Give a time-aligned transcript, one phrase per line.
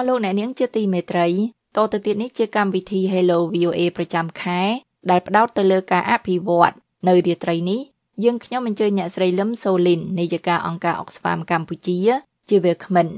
[0.00, 1.28] អស់លោកអ្នកនាងជាទីមេត្រី
[1.76, 4.60] តទៅទៀតនេះជាកម្មវិធី Hello VOA ប្រចាំខែ
[5.10, 6.74] ដែលផ្ដោតទៅលើការអភិវឌ្ឍ
[7.08, 7.80] នៅរាត្រីនេះ
[8.24, 11.98] យើងខ្ញុំអញ្ជើញអ្នកស្រីលឹមសូលីននាយិកាអង្គការ Oxfam កម្ពុជា
[12.48, 13.08] ជាវាគ្មិន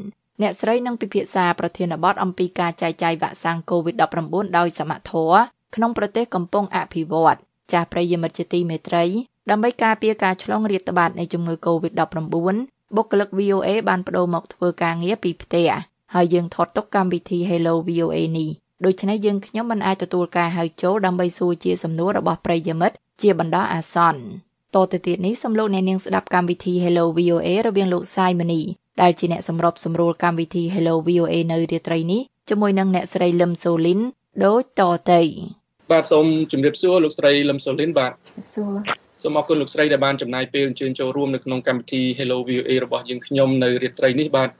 [0.43, 5.41] អ្នកស្រីនឹងពិភាក្សាប្រធានបទអំពីការចែកចាយវ៉ាក់សាំង COVID-19 ដោយសមត្ថធម៌
[5.75, 7.37] ក្នុងប្រទេសកំពុងអភិវឌ្ឍ
[7.73, 9.05] ចាស់ប្រិយមិត្តជាទីមេត្រី
[9.51, 15.71] ដើម្បីការពារការឆ្លងរាតត្បាតនៃជំងឺ COVID-19 បុគ្គលិក VOA បានបដូរមកធ្វើការងារពីផ្ទះ
[16.15, 18.51] ហើយយើងថតទុកកម្មវិធី Hello VOA នេះ
[18.85, 24.21] ដូច្នេះយើងខ្ញុំមិនអាចទទួលការហៅចូលដើម្បីសួរជាសំណួររបស់ប្រិយមិត្តជាបណ្ដោះអាសន្ន
[24.75, 28.61] តទៅទៀតនេះសំលោកអ្នកនាងស្ដាប់កម្មវិធី Hello VOA រវាងលោកសាយមនី
[29.03, 34.01] ដែលជាអ្នកសម្របសម្រួលកម្មវិធី Hello VOA នៅរាត្រីនេះជាមួយនឹងអ្នកស្រីលឹមសូលីន
[34.45, 35.21] ដូចតទៅ
[35.93, 38.13] បាទសូមជម្រាបសួរលោកស្រីលឹមសូលីនបាទ
[38.55, 38.75] សួរ
[39.23, 44.51] សូមអរគុណលោកស្រីដែលបានចំណាយពេលអញ្ជើញចូលរួមនៅក្នុងកម្មវិធី Hello VOA របស់យើងខ្ញុំនៅរាត្រីនេះបាទ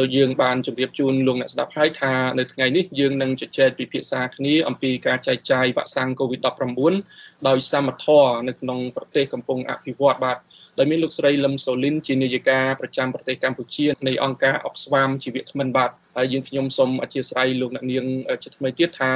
[0.00, 10.36] ដោយយើងបានជម្រាបជូនលោកអ្នកស្ដាប់ហើយថានៅថ្ងៃនេះយើងនឹងជជែកពិភាក្សាគ្នាអំពីការចែកចាយវ៉ាក់សាំង COVID-19 ដោយសមត្ថៈនៅក្នុងប្រទេសកំពុងអភិវឌ្ឍបាទ
[10.78, 18.04] ដោយមានលោកស្រីលឹមសូលីនជានាយិកាប្រចាំប្រទេសកម្ពុជានៃអង្គការអុកស្វាមជីវៈថ្មិនបាទហើយយើងខ្ញុំសូមអធិស្ឋានលោកអ្នកនាង
[18.42, 19.10] ជាថ្មីទៀតថា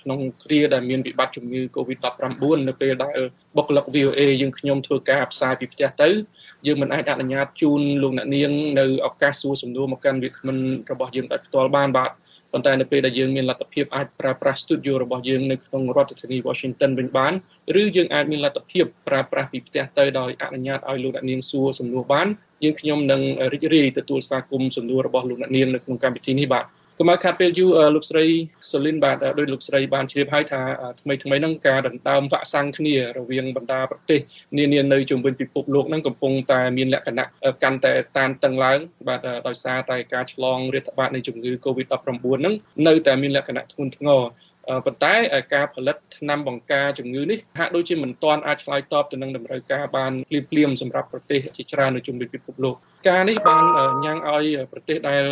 [0.00, 3.18] ក្នុងគ្រាដែលមានវិបត្តិជំងឺ Covid-19 នៅពេលដែល
[3.56, 6.10] បុគ្គលិក VOA យើងខ្ញុំធ្វើការផ្សាយពីផ្ទះទៅ
[6.66, 10.56] យើងមិនអាចអនុញ្ញាតជូនលោកអ្នកនាងនៅឱកាសសួរសំណួរមកកាន់វាគ្មិន
[10.90, 12.10] របស់យើងដោយផ្ទាល់បានបាទ
[12.54, 17.32] ប៉ុន្តែនៅពេលដែលយើងមានលទ្ធភាពអាចប្រើប្រាស់ studio របស់យើងនៅក្នុងរដ្ឋធានី Washington វិញបាន
[17.80, 22.26] ឬយើងអាចមានលទ្ធភាពប្រើប្រាស់ពីផ្ទះទៅដោយអនុញ្ញាតឲ្យលោកអ្នកនាងសួរសំណួរបាន
[22.64, 26.64] យើងខ្ញុំនឹងរីករាយទទួលស្វាគមន៍សំណួររបស់លោកអ្នកនាងនៅក្នុងកម្មវិធីនេះបាទ
[26.98, 28.26] កុំឲ្យខាត់ពេលយូរលោកស្រី
[28.70, 30.60] សូលីនបាទដោយលោកស្រីបានជ្រាបហើយថា
[31.00, 34.20] ថ្មីថ្មីហ្នឹងការដណ្ដើមវ៉ាក់សាំងគ្នារវាងបណ្ដាប្រទេស
[34.58, 37.26] នានានៅជុំវិញពិភពលោកហ្នឹងកំពុងតែមានលក្ខណៈ
[37.62, 38.78] កាន់តែតានតឹងឡើង
[39.08, 41.96] បាទដោយសារតែការឆ្លងរាតត្បាតនៃជំងឺ Covid-19
[42.40, 42.54] ហ្នឹង
[42.86, 44.22] នៅតែមានលក្ខណៈធ្ងន់ធ្ងរ
[44.86, 45.14] ប៉ុន្តែ
[45.54, 50.12] ការផលិតថ្នាំបង្ការជំងឺនេះហាក់ដូចជាមិនទាន់អាចឆ្លើយតបទៅនឹងតម្រូវការបាន
[50.50, 52.76] ភ្លាមៗសម្រាប់ប្រទេសជាច្រើននៅជុំវិញពិភពលោក
[53.08, 53.64] ការនេះបាន
[54.04, 55.24] ញ៉ាំងឲ្យប្រទេសដែល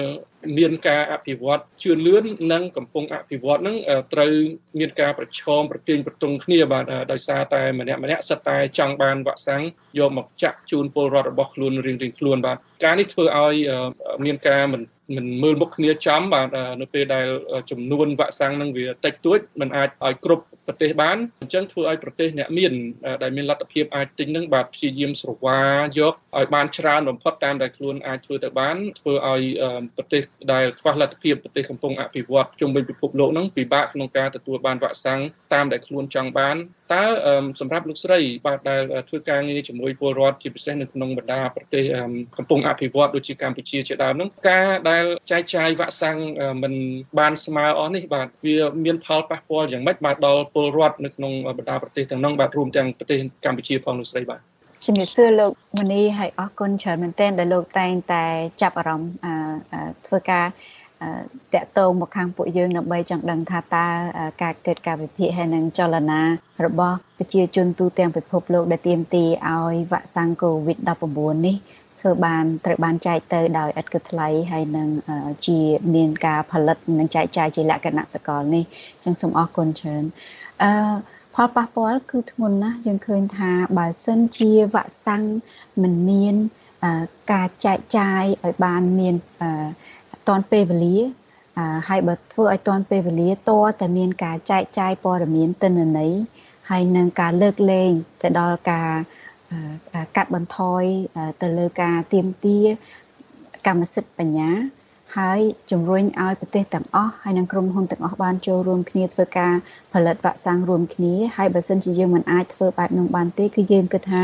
[0.58, 3.76] មានការអភិវឌ្ឍជឿនលឿននិងកំពុងអភិវឌ្ឍនឹង
[4.12, 4.32] ត្រូវ
[4.78, 9.62] មានការប្រឈមប្រទាញប្រទង់គ្នាបាទដោយសារតែម្នាក់ម្នាក់សិតតែចង់បានវ៉ាក់សាំង
[9.98, 13.54] យកមកចាក់ជូនពលរដ្ឋរបស់ខ្លួនរៀងៗខ្លួនបាទការនេះធ្វើឲ្យ
[14.24, 14.80] មានការមិន
[15.16, 16.48] មិនមើលមុខគ្នាចំបាទ
[16.80, 17.26] នៅពេលដែល
[17.70, 22.72] ចំនួនវ៉ាក់សាំងនឹងវាតិចតួចมันអាចឲ្យគ្រប់ប្រទេសបានអញ្ចឹងធ្វើឲ្យប្រទេសអ្នកមាន
[23.22, 25.60] ដែលមានលទ្ធភាពអាចទិញនឹងបាទព្យាយាមស្រវា
[25.98, 29.42] យកឲ្យបានច្រើនបំផុតតាមដែលខ្លួនអាចធ្វើទៅបានធ្វើឲ្យ
[29.96, 30.22] ប្រទេស
[30.52, 35.20] ដែលខ្វះលទ្ធភាពប្រទេសកំពុងអភិវឌ្ឍជុំវិញពិភពលោកហ្នឹងពិបាកក្នុងការទទួលបានវ៉ាក់សាំង
[35.52, 36.56] តាមដែលខ្លួនចង់បាន
[36.92, 37.04] តើ
[37.60, 41.84] សម្រាប់លោកស្រីបាទដែលធ្វើការងារជាមួយពលរដ្ឋជាពិសេសនៅក្នុងបណ្ដាប្រទេស
[42.38, 46.16] កំពុងអភិវឌ្ឍដូចជាកម្ពុជាជាដើមហ្នឹងការដែលចែកចាយវ៉ាក់សាំង
[46.62, 46.72] មិន
[47.18, 54.40] បានស្មើអស់នេះបាទវាមានផលប៉ះពាល់យ៉ាងម៉េចបាទដល់ពលរដ្ឋនៅក្នុងបណ្ដាប្រទេសទាំងនោះបាទរួមទាំងប្រទេសកម្ពុជាផងលោកស្រីបាទ
[54.84, 58.24] ជំរាបសួរលោកមនីហើយអរគុណច្រើនមែនទែនដែលលោកតែងតែ
[58.62, 59.12] ចាប់អារម្មណ៍
[60.06, 60.46] ធ្វើការ
[61.54, 63.86] តកតងមកខាងពួកយើងដើម្បីចង់ដឹងថាតើ
[64.42, 66.20] ការកើតការវិភាគហើយនឹងចលនា
[66.64, 71.56] របស់ប្រជាជនទូទាំងពិភពលោកដែលទាមទារឲ្យវ៉ាក់សាំង COVID-19 នេះ
[72.02, 74.88] ធ្វើបានត្រូវបានចែកទៅដោយឥតគិតថ្លៃហើយនឹង
[75.46, 75.58] ជា
[75.94, 78.64] មានការផលិតនិងចែកចាយជាលក្ខណៈសកលនេះ
[78.94, 80.04] អញ្ចឹងសូមអរគុណច្រើន
[80.62, 80.94] អឺ
[81.34, 85.24] ផលប៉ះពាល់គឺធ្ងន់ណាស់យើងឃើញថាបើសិនជាវ៉ាក់សាំង
[85.82, 86.34] មិនមាន
[87.32, 89.14] ការចែកចាយឲ្យបានមាន
[90.28, 90.98] តាន់ពេលវេលា
[91.88, 93.36] ហើយបើធ្វើឲ្យតាន់ពេលវេលាត
[93.80, 96.12] តែមានការចែកចាយព័ត៌មានទិន្នន័យ
[96.70, 97.92] ហើយនឹងការលើកលែង
[98.22, 98.90] ទៅដល់ការ
[100.16, 100.82] កាត់បន្ថយ
[101.42, 102.58] ទៅលើការទៀមទា
[103.66, 104.50] កម្មសិទ្ធិបញ្ញា
[105.18, 105.40] ហើយ
[105.70, 109.54] ជំរុញឲ្យប្រទេសទាំងអស់ហើយនិងក្រុមហ៊ុនទាំងអស់បានចូលរួមគ្នាធ្វើការ
[109.92, 114.22] ផលិតវ៉ាក់សាំងរួមគ្នាហើយបើសិនជាយើងមិនអាចធ្វើបែបនោះបានទេគឺយើងគិតថា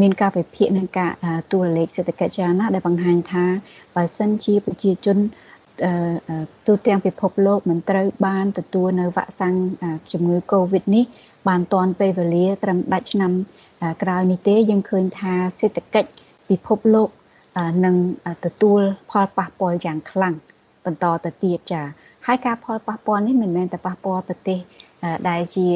[0.00, 1.10] មានការវិភាគនឹងការ
[1.52, 3.44] ទួលលេខសេដ្ឋកិច្ចច្រើនណាស់ដែលបង្ហាញថា
[3.96, 5.18] បើសិនជាប្រជាជន
[6.66, 9.54] ទូទាំងពិភពលោកមិនត្រូវបានទទួលនៅវ៉ាក់សាំង
[10.12, 11.04] ជំងឺ Covid នេះ
[11.48, 13.32] បានតាន់ពេលវេលាត្រឹមដាច់ឆ្នាំ
[14.02, 16.10] ក្រោយនេះទេយើងឃើញថាសេដ្ឋកិច្ច
[16.48, 17.08] ពិភពលោក
[17.84, 17.96] នឹង
[18.44, 18.80] ទទួល
[19.10, 20.34] ផលប៉ះពាល់យ៉ាងខ្លាំង
[20.84, 21.82] បន្តទៅទៀតចា
[22.26, 24.58] ហើយការផលប៉ះពាល់នេះមិនមែនតែប៉ះពាល់ប្រទេស
[25.28, 25.68] ដែលជា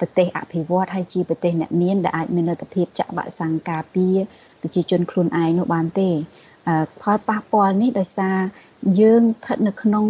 [0.00, 4.16] ប្រទេសអភិវឌ្ឍហើយជាប្រទេសអ្នកមានដែលអាចមានលទ្ធភាពចាក់វ៉ាក់សាំងការពារ
[4.62, 6.10] ប្រជាជនខ្លួនឯងនោះបានទេ
[7.02, 8.38] ផលប៉ះពាល់នេះដោយសារ
[9.00, 10.04] យើងស្ថិតនៅក្នុង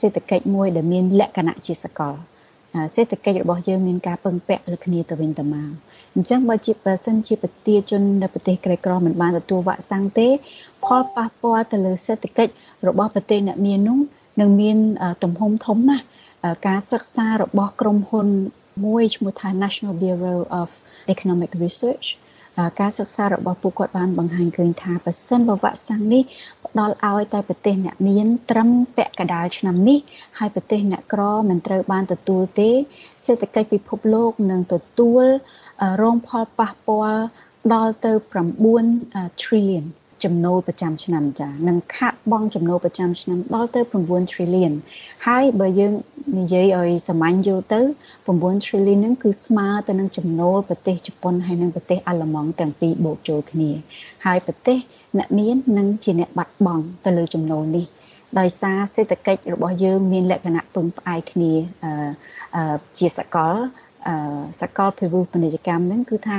[0.00, 2.14] សេដ្ឋកិច្ចមួយដែលមានលក្ខណៈជាសកល
[2.94, 5.70] សេដ្ឋកិច្ចរបស់យើងមានការពឹងពាក់លើគ្នាទៅវិញទៅមក
[6.16, 10.28] អញ្ចឹងបើជាបើសិនជាប្រជាជននៅប្រទេសក្រីក្រមិនបានទទួលវ៉ាក់សាំងទេ
[10.84, 12.52] ផលប៉ះពាល់ទៅលើសេដ្ឋកិច្ច
[12.88, 13.98] របស់ប្រទេសអ្នកមាននោះ
[14.40, 14.78] នឹងមាន
[15.22, 16.04] ទំហំធំណាស់
[16.66, 18.28] ការសិក្សារបស់ក្រុមហ៊ុន
[18.84, 20.68] មួយឈ្មោះថា National Bureau of
[21.14, 22.06] Economic Research
[22.80, 26.22] ការសិក្សារបស់ពួកគាត់បានបង្ហាញឃើញថាប៉ះសិនបើវ៉ាក់សាំងនេះ
[26.64, 29.98] ផ្ដល់ឲ្យតែប្រទេសអ្នកមានត្រឹមពាក់កណ្ដាលឆ្នាំនេះ
[30.38, 32.70] ហើយប្រទេសអ្នកក្រមិនត្រូវបានទទួលទេ
[33.24, 35.24] សេដ្ឋកិច្ចពិភពលោកនឹងទទួល
[36.00, 37.22] រងផលប៉ះពាល់
[37.74, 38.12] ដល់ទៅ
[38.76, 39.86] 9 trillion
[40.24, 44.72] ចំណូលប្រចាំឆ្នាំចានឹងខាត់បងចំណូលប្រចាំឆ្នាំដល់ទៅ9 trillion
[45.26, 45.92] ហើយបើយើង
[46.38, 47.80] និយាយឲ្យសាមញ្ញយល់ទៅ
[48.26, 53.70] 9 trillion ហ្នឹងគឺស្មើទៅនឹងចំណូលប្រទេសជប៉ុនហើយនិងប្រទេសអាល្លឺម៉ង់ទាំងពីរបូកចូលគ្នា
[54.26, 54.78] ហើយប្រទេស
[55.18, 57.86] អ្នកមាននឹងជាអ្នកបាត់បង់ទៅលើចំណូលនេះ
[58.38, 61.52] ដោយសារសេដ្ឋកិច្ចរបស់យើងមានលក្ខណៈទុនផ្អែកគ្នា
[62.98, 63.54] ជាសកល
[64.60, 66.30] សកលភាវូបនីយកម្មហ្នឹងគឺថ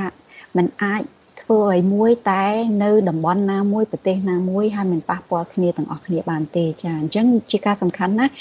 [0.56, 1.02] มันអាច
[1.42, 2.44] ធ្វើឲ្យមួយតែ
[2.84, 8.32] នៅតំបន់ណាមួយប្រទេសណាមួយហើយមិនប៉ះពាល់គ្នាទាំងអស់គ្នាបានទេចាអញ្ចឹងជាការសំខាន់ណាស់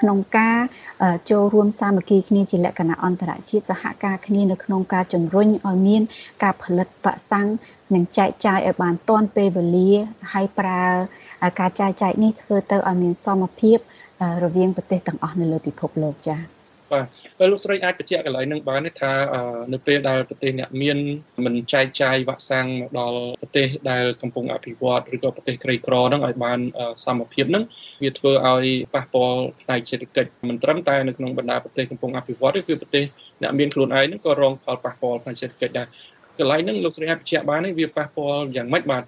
[0.00, 0.58] ក្នុងការ
[1.30, 6.02] ចូលរួមសាមគ្គីគ្នាជាលក្ខណៈអន្តរជាតិសហការគ្នានៅក្នុងការជំរុញឲ្យមាន
[6.42, 7.48] ការផលិតវ៉ាក់សាំង
[7.94, 9.92] និងចែកចាយឲ្យបានទាន់ពេលវេលា
[10.32, 10.82] ហើយប្រើ
[11.60, 13.78] ការចែកចាយនេះធ្វើទៅឲ្យមានសមភាព
[14.44, 16.55] រវាងប្រទេសទាំងអស់នៅលើពិភពលោកចា៎
[16.92, 17.06] បាទ
[17.38, 19.12] ពេលលោកស្រីអាចបញ្ជាក់កន្លែងនឹងបានទេថា
[19.72, 20.98] នៅពេលដែលប្រទេសអ្នកមាន
[21.44, 26.58] មិនចែកចាយវ៉ាក់សាំងមកដល់ប្រទេសដែលកំពុងអភិវឌ្ឍឬក៏ប្រទេសក្រីក្រហ្នឹងឲ្យបាន
[27.04, 27.64] សមភាពហ្នឹង
[28.02, 33.04] វាធ្វើឲ្យប៉ះពាល់ផ្នែកសេដ្ឋកិច្ចមិនត្រឹមតែនៅក្នុងបណ្ដាប្រទេសកំពុងអភិវឌ្ឍទេគឺប្រទេស
[33.42, 35.86] អ្នកមានខ្លួនឯងហ្នឹងក៏រងផលប៉ះពាល់ផ្នែកសេដ្ឋកិច្ចដែរ
[36.38, 39.02] កន្លែងហ្នឹងលោកស្រីអាចបញ្ជាក់បានទេវាប៉ះពាល់យ៉ាងម៉េចបាទ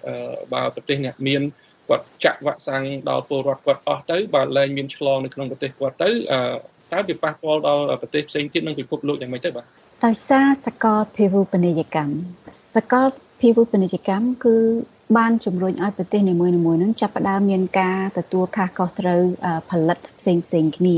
[0.53, 1.41] បើប្រទេសអ្នកមាន
[1.89, 6.09] គាត់ចាក់វ៉ាក់សាំងដល់ពលរដ្ឋគាត់អស់ទៅបើលែងមានឆ្លងនៅក្នុងប្រទេសគាត់ទៅ
[6.93, 9.65] តើវាប៉ះពាល់ដល់ប្រទេសផ្សេងទៀតនិងពិភពលោកយ៉ាងម៉េចទៅបាទ
[10.05, 12.15] ដោយសារសកលភាវូបនីយកម្ម
[12.75, 13.07] សកល
[13.41, 14.55] ភាវូបនីយកម្មគឺ
[15.17, 19.21] បានជំរុញឲ្យប្រទេសនីមួយៗនឹងចាប់ផ្ដើមមានការទទួលខុសខុសត្រូវ
[19.69, 20.95] ផលិតផ្សេងផ្សេងគ្នា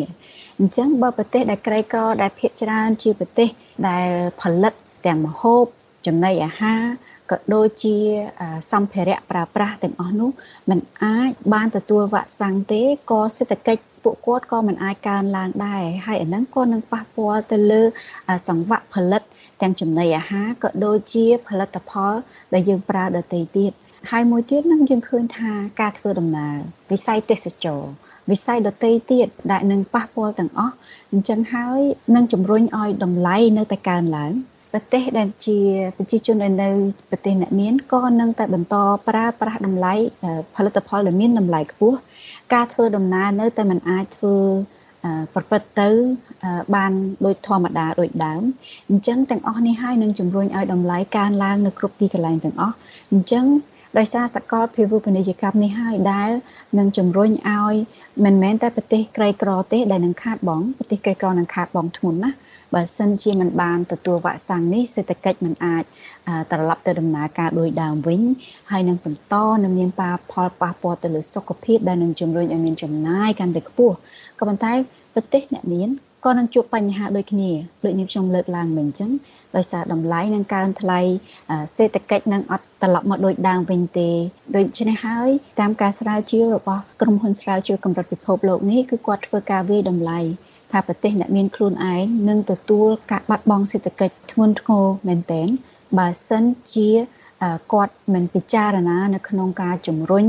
[0.60, 3.50] អញ្ចឹងបើប្រទេសដែលក្រីក្រដែលភាគច្រើនជាប្រទេស
[3.90, 4.08] ដែល
[4.42, 4.74] ផលិត
[5.06, 5.64] ទាំងម្ហូប
[6.06, 6.82] ចំណីអាហារ
[7.32, 7.96] ក៏ដូចជា
[8.72, 10.30] សម្ភារៈប្រើប្រាស់ទាំងអស់នោះ
[10.70, 17.82] มันអាចបានទទួលវ៉ាក់សាំងទេក៏សេដ្ឋកិច្ច ពួកគាត់ក៏មិនអាចកើនឡើងដែរហើយអាហ្នឹងក៏នឹងប៉ះពាល់ទៅលើ
[18.48, 19.22] សង្វាក់ផលិត
[19.62, 22.14] ទាំងចំណីអាហារក៏ដូចជាផលិតផល
[22.54, 23.72] ដែលយើងប្រើដទៃទៀត
[24.12, 25.52] ហើយមួយទៀតនឹងយើងឃើញថា
[25.82, 26.58] ការធ្វើដំណើរ
[26.92, 27.82] វិស័យទេសចរ
[28.30, 30.76] វិស័យដទៃទៀតដែលនឹងប៉ះពាល់ទាំងអស់
[31.12, 31.80] អញ្ចឹងហើយ
[32.16, 34.34] នឹងជំរុញឲ្យតម្លៃនៅតែកើនឡើង
[34.72, 35.58] ប្រទេសដែលជា
[35.98, 36.70] ប្រជាជនដែលនៅ
[37.10, 38.76] ប្រទេសអ្នកមានក៏នឹងតែបន្ត
[39.08, 39.94] ប្រើប្រាស់តម្លៃ
[40.56, 41.98] ផលិតផលដែលមានតម្លៃខ្ពស់
[42.54, 44.36] ការធ្វើដំណើរនៅតែមិនអាចធ្វើ
[45.34, 45.90] ប្រព្រឹត្តទៅ
[46.76, 46.92] បាន
[47.26, 48.42] ដូចធម្មតាដូចដើម
[48.90, 52.76] អញ្ចឹងទាំងអស់នេះហើយនឹងជំរុញឲ្យតម្លៃកើនឡើងនៅគ្រប់ទីកន្លែងទាំងអស់
[53.12, 53.46] អញ្ចឹង
[53.98, 56.30] ដោយសារសកលភាវូបនីយកម្មនេះហើយដែល
[56.78, 57.76] នឹងជំរុញឲ្យ
[58.26, 62.38] មិនមែនតែប្រទេសក្រីក្រទេដែលនឹងខាតបង់ប្រទេសក្រីក្រនឹងខាតបង់ធ្ងន់ណាស់
[62.74, 65.84] បើសិនជាមិនបានទទួលវ៉ាក់សាំងនេះសេដ្ឋកិច្ចមិនអាច
[66.52, 68.22] ត្រឡប់ទៅដំណើរការដោយដើមវិញ
[68.72, 73.96] ហើយនឹងបន្តនឹងមានប៉ះផលប៉ះពាល់ទៅលើសុខភាពដែលនឹងជំរុញឲ្យមានចំណាយកាន់តែខ្ពស់
[74.40, 74.74] ក៏ប៉ុន្តែ
[75.14, 75.90] ប្រទេសអ្នកមាន
[76.26, 77.52] ក៏នឹងជួបបញ្ហាដូចគ្នា
[77.86, 79.12] ដូចនេះខ្ញុំលើកឡើងមិញអញ្ចឹង
[79.56, 81.00] ដោយសារតម្លៃនឹងកើនថ្លៃ
[81.76, 84.10] សេដ្ឋកិច្ចនឹងអត់ត្រឡប់មកដូចដើមវិញទេ
[84.56, 85.30] ដូច្នេះហើយ
[85.60, 90.20] តាមការស្រាវជ្រាវរបស់ក្រុមហ៊ុនស្រាវជ្រាវកម្រិតពិភពលោកនេះគឺគាត់ធ្វើការវិយតម្លៃ
[90.72, 95.48] ថាប្រទេសអ្នកមានខ្លួនឯងនឹងទទួលការបាត់បង់សេដ្ឋកិច្ចធ្ងន់ធ្ងរមែនទែន
[95.98, 96.90] បើសិនជា
[97.74, 100.26] គាត់មិនពិចារណានៅក្នុងការជំរុញ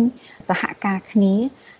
[0.49, 1.35] សហការគ្នា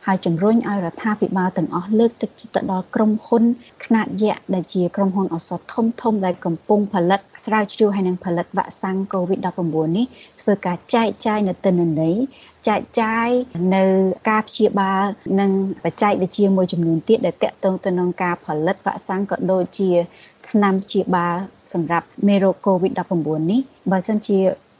[0.07, 3.45] ហើយជំរុញឲ្យរដ្ឋាភិបាលទាំងអស់លើកទឹកចិត្តទៅដល់ក្រុមហ៊ុន
[3.85, 10.07] ខ្នាតយក្សដែលជាក្រុមហ៊ុនឱសថធំធំដែលកំពុងផលិតស្រាវជ្រាវហើយនឹងផលិតវ៉ាក់សាំង COVID-19 នេះ
[10.41, 12.17] ធ្វើការចែកចាយនៅទិន្នន័យ
[12.69, 13.29] ចែកចាយ
[13.77, 13.85] នៅ
[14.31, 15.03] ការព្យាបាល
[15.41, 15.51] និង
[15.85, 19.91] បច្ចេកវិទ្យាមួយចំនួនទៀតដែលតកតងទៅនឹងការផលិតវ៉ាក់សាំងក៏ដូចជា
[20.49, 21.37] ថ្នាំព្យាបាល
[21.73, 24.39] សម្រាប់មេរោគ COVID-19 នេះបើសិនជា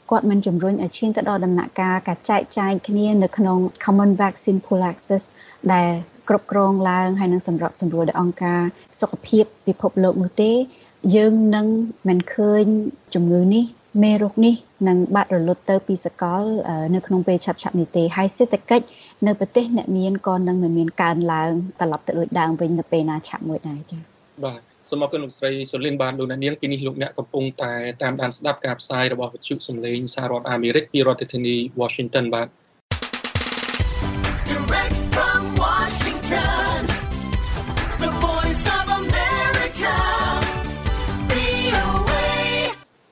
[0.09, 5.23] គាត់មិនជំរុញឲ្យឈានទៅដល់ដំណាក់កាលការចែកចាយគ្នានៅក្នុង Common Vaccine Pool Access
[5.73, 5.91] ដែល
[6.29, 8.61] គ្រប់គ្រងឡើងហើយនឹងសម្របសម្រួលដោយអង្គការ
[9.01, 10.51] សុខភាពពិភពលោកនោះទេ
[11.15, 11.67] យើងនឹង
[12.07, 12.63] មិនឃើញ
[13.13, 13.63] ជំងឺនេះ
[14.03, 14.55] មេរោគនេះ
[14.87, 16.43] នឹងបាត់រលត់ទៅពីសកល
[16.95, 18.85] នៅក្នុងពេលឆាប់ឆាប់នេះទេហើយសេដ្ឋកិច្ច
[19.27, 24.01] នៅប្រទេសអ្នកមានក៏នឹងមិនមានកើនឡើងត្រឡប់ទៅដូចដើមវិញនៅពេលណាឆាប់មួយដែរចា៎
[24.43, 32.47] បាទ សូមអរគុណលោកស្រីសូលីនបានលោកនាងពីនេះលោកអ្នកកំពុងតែតាមដានស្ដាប់ការផ្សាយរបស់វិទ្យុសំឡេងសហរដ្ឋអាមេរិកពីរដ្ឋធានី Washington បាទ
[34.49, 35.02] Direct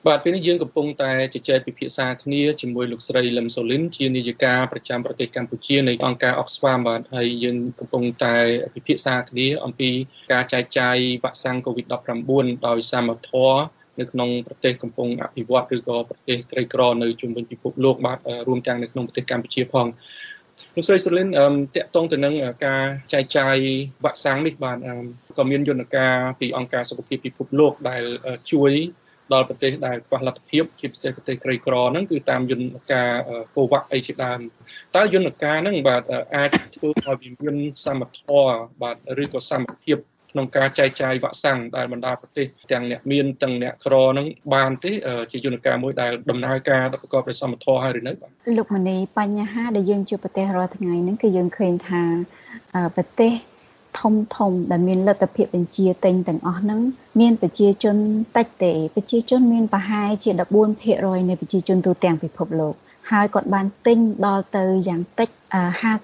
[0.08, 8.36] បាទពេលនេះយើងកំពុងតែជជែកពិភាក្សាគ្នាជាមួយលោកស្រីលឹមសូលីនជានាយិកាប្រចាំប្រទេសកម្ពុជានៃអង្គការ Oxfam បាទហើយយើងកំពុងតែ
[8.74, 9.90] ពិភាក្សាគ្នាអំពី
[10.32, 13.54] ការចែកចាយវ៉ាក់សាំង COVID-19 ដោយសាមត្ថៈ
[14.00, 18.18] នៅក្នុងប្រទេសកំពុងអភិវឌ្ឍឬក៏ប្រទេសក្រីក្រនៅជុំវិញពិភពលោកបាទ
[18.48, 19.86] រួមទាំងនៅក្នុងប្រទេសកម្ពុជាផង
[20.74, 22.34] លោកស្រីសូលីនអឺតកតងទៅនឹង
[22.66, 22.82] ការ
[23.12, 23.56] ចែកចាយ
[24.04, 24.76] វ៉ាក់សាំងនេះបាទ
[25.38, 28.02] ក៏មានយន្តការពីអង្គការសុខភាពពិភពលោកដែល
[28.52, 28.72] ជួយ
[29.34, 33.10] ដល់ប្រទេសដែលខ្វះលទ្ធភាពជាពិសេសប្រទេសក្រីក្រហ្នឹងគឺតាមយន្តការ
[33.56, 34.40] កូវ៉ាក់អីជាដើម
[34.96, 36.02] តើយន្តការហ្នឹងបាទ
[36.36, 39.98] អាចធ្វើឲ្យវាមានសមត្ថភាពបាទឬក៏សមត្ថភាព
[40.32, 44.92] ក្នុងការចែកចាយវ៉ាក់សាំងដែលបណ្ដាប្រទេសទាំងអ្នកមានទាំងអ្នកក្រហ្នឹងបានទេ
[45.32, 52.02] ជាយន្តការមួយដែលដំណើរការប្រកបដោយសមត្ថភាពហើយឬនៅបាទលោកមនីបញ្ហាដែលយើងជួបប្រទេសរាល់ថ្ងៃហ្នឹងគឺយើងឃើញថា
[52.96, 53.32] ប្រទេស
[54.00, 56.80] ធំធំដែលមានលទ្ធភាពបញ្ជាទិញទាំងអស់ហ្នឹង
[57.20, 57.96] មានប្រជាជន
[58.36, 60.30] តិចទេប្រជាជនមានប្រហែលជា
[60.80, 62.74] 14%នៃប្រជាជនទូទាំងពិភពលោក
[63.10, 65.28] ហើយគាត់បានទិញដល់ទៅយ៉ាងតិច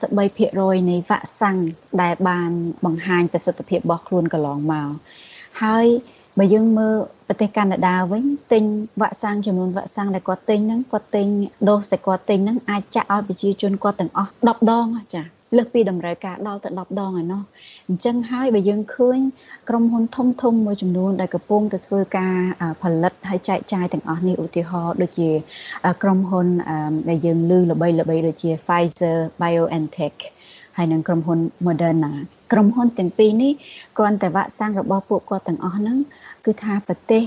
[0.06, 1.58] 53%នៃវ៉ាក់សាំង
[2.02, 2.50] ដែលបាន
[2.84, 4.90] បង្ហាញប្រសិទ្ធភាពរបស់ខ្លួនកន្លងមក
[5.62, 5.86] ហើយ
[6.38, 6.94] បើយើងមើល
[7.28, 8.64] ប្រទេសកាណាដាវិញទិញ
[9.00, 11.26] វ៉ាក់សាំងចំនួនវ៉ាក់សាំងដែលគាត់ទិញហ្នឹងគាត់ទិញ
[11.68, 15.22] ដូសដែលគាត់ទិញហ្នឹងអាចចាក់ឲ្យប្រជាជនគាត់ទាំងអស់10ដងចា
[15.56, 17.42] លើសពីតម្រូវការដល់ទៅ10ដងឯណោះ
[17.88, 19.18] អញ្ចឹងហើយបើយើងឃើញ
[19.68, 22.34] ក្រុមហ៊ុនធំធំមួយចំនួនដែលកំពុងទៅធ្វើការ
[22.82, 25.30] ផលិតហើយចែកចាយទាំងអស់នេះឧទាហរណ៍ដូចជា
[26.02, 26.46] ក្រុមហ៊ុន
[27.08, 30.16] ដែលយើងឮល្បីល្បីដូចជា Pfizer BioNTech
[30.76, 32.12] ហើយនិងក្រុមហ៊ុន Moderna
[32.52, 33.52] ក្រុមហ៊ុនទាំងពីរនេះ
[33.98, 35.96] គ្រាន់តែវ៉ាក់សាំងរបស់ពួកគាត់ទាំងអស់ហ្នឹង
[36.44, 37.22] គឺថាប្រទេស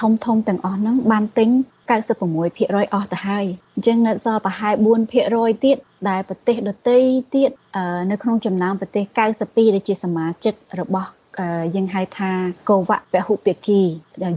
[0.00, 1.50] ធំធំទាំងអស់ហ្នឹងបានទិញ
[1.90, 4.74] 96%អស់ទៅហើយអញ្ចឹងនៅសល់ប្រហែល
[5.18, 5.76] 4%ទៀត
[6.08, 6.98] ដែលប្រទេសដទៃ
[7.34, 7.50] ទៀត
[8.10, 9.04] នៅក្នុងចំណោមប្រទេស
[9.38, 11.10] 92ដែលជាសមាជិករបស់
[11.74, 12.30] យើងហៅថា
[12.70, 13.80] កូវ៉ាក់ពហុភាគី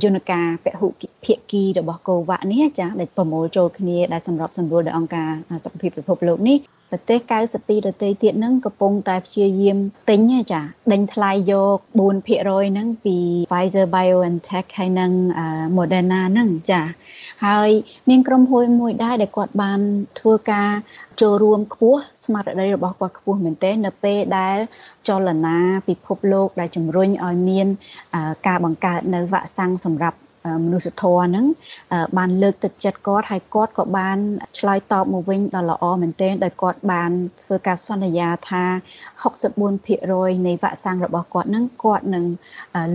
[0.03, 0.87] យន្តការពហុ
[1.25, 5.29] ភាគីរបស់កូវ៉ាក់នេះចាដែលប្រមូលចូលគ្នាដែលសម្របសម្រួលដោយអង្គការ
[5.65, 6.57] សុខភាពពិភពលោកនេះ
[6.91, 7.19] ប្រទេស
[7.53, 9.77] 92ដទៃទៀតហ្នឹងកំពុងតែព្យាយាម
[10.09, 10.19] ទិញ
[10.51, 13.17] ចាដេញថ្លៃយក4%ហ្នឹងពី
[13.49, 15.11] Pfizer BioNTech ហើយនិង
[15.77, 16.81] Moderna ហ្នឹងចា
[17.45, 17.69] ហើយ
[18.09, 19.79] មានក្រុមហ៊ុនមួយដែរដែលគាត់បាន
[20.19, 20.69] ធ្វើការ
[21.21, 24.57] ចូលរួមខ្ពស់ស្មារតីរបស់គាត់ខ្ពស់មែនទែននៅពេលដែល
[25.07, 25.57] ចលនា
[25.87, 27.67] ពិភពលោកដែលជំរុញឲ្យមាន
[28.47, 30.17] ការបង្កើតនៅវ៉ាក់សាំងសម្រាប់
[30.63, 31.45] មនុស្សធម៌ហ្នឹង
[32.17, 34.17] បានលើកទឹកចិត្តគាត់ហើយគាត់ក៏បាន
[34.59, 37.11] ឆ្លើយតបមកវិញដ៏ល្អមែនទែនដោយគាត់បាន
[37.43, 38.63] ធ្វើការសន្យាថា
[39.31, 42.25] 64%នៃវ៉ាក់សាំងរបស់គាត់ហ្នឹងគាត់នឹង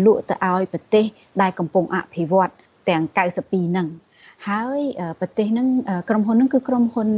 [0.04, 1.04] លក់ទៅឲ្យប្រទេស
[1.42, 2.52] ដែលកំពុងអភិវឌ្ឍ
[2.88, 3.88] ទាំង92ហ្នឹង
[4.46, 4.80] ហើយ
[5.20, 5.66] ប្រទេសហ្នឹង
[6.08, 7.08] ក្រុមហ៊ុនហ្នឹងគឺក្រុមហ៊ុន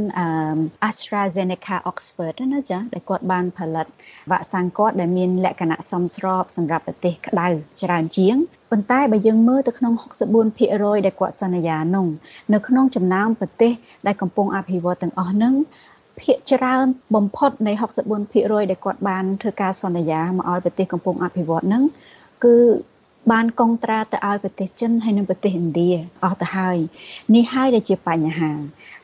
[0.89, 3.87] AstraZeneca Oxford ណាចាដែលគាត់បានផលិត
[4.31, 7.47] វ៉ាក់សាំងគាត់ដែលមានលក្ខណៈសមស្របសម្រាប់ប្រទេសក្តៅ
[7.81, 8.35] ច្រើនជាង
[8.71, 9.93] ប៉ុន្តែបើយើងមើលទៅក្នុង
[10.49, 12.07] 64%ដែលគាត់សន្យានោះ
[12.53, 13.73] នៅក្នុងចំណោមប្រទេស
[14.07, 15.53] ដែលកំពុងអភិវឌ្ឍទាំងអស់ហ្នឹង
[16.21, 16.85] ភាគច្រើន
[17.15, 17.73] បំផុតនៃ
[18.21, 21.83] 64%ដែលគាត់បានធ្វើការសន្យាមកឲ្យប្រទេសកំពុងអភិវឌ្ឍហ្នឹង
[22.43, 22.55] គឺ
[23.31, 25.91] បានកុងត្រាទៅឲ្យប្រទេសចិនហើយនិងប្រទេសឥណ្ឌា
[26.23, 26.77] អស់ទៅហើយ
[27.35, 28.51] នេះហើយដែលជាបញ្ហា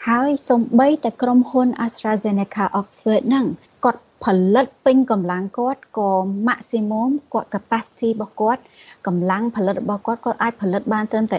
[0.08, 3.46] ហើយសំបីតែក្រុមហ៊ុន AstraZeneca Oxford ហ្នឹង
[3.86, 6.12] គាត់ ផលិតពេញកម្លាំងគាត់ក៏
[6.48, 8.62] maximum គាត់ capacity របស់គាត់
[9.08, 11.38] កម្លាំងផលិតរបស់គាត់គាត់អាចផលិតបានត្រឹមតែ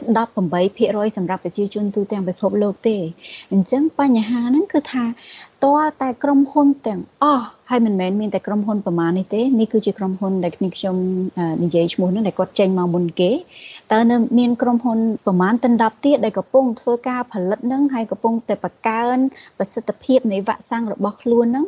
[0.58, 2.96] 18%សម្រាប់ប្រជាជនទូទាំងពិភពលោកទេ
[3.52, 5.04] អញ្ចឹងបញ្ហាហ្នឹងគឺថា
[5.64, 10.96] តើតែក្រុមហ៊ុនទាំងអស់ហើយមិនមែនមានតែក្រុមហ៊ុនប្រមាណនេះទេនេះគឺជាក្រុមហ៊ុនដែលគ្នាខ្ញុំ
[11.62, 13.30] និយាយឈ្មោះហ្នឹងដែលគាត់ចេញមកមុនគេ
[13.92, 19.18] តើនៅមានក្រុមហ៊ុនប្រមាណតិន10ទៀតដែលកំពុងធ្វើការផលិតហ្នឹងហើយកំពុងតែបង្កើន
[19.58, 21.66] ប្រសិទ្ធភាពនៃវ៉ាក់សាំងរបស់ខ្លួនហ្នឹង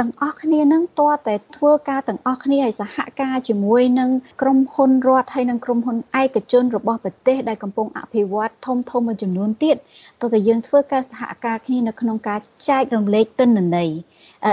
[0.00, 4.10] ទាំងអស់គ្នានឹងតើតែធ្វើការទាំងអស់គ្នាឲ្យសហការជាមួយនឹង
[4.42, 9.76] ក្រុមហ៊ុនរដ្ឋហើយនិងក្រុមហ៊ុនឯកជនរបស់ប្រទេសដែលកំពុងអភិវឌ្ឍធំធំមួយចំនួនទៀត
[10.20, 13.90] តើតែយើងធ្វើការសហការគ្នានៅក្នុងការចែករំលែកទិន្នន័យ